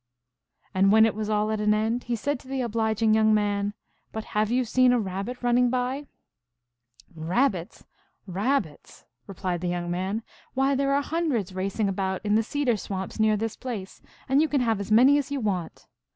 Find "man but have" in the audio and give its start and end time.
3.35-4.49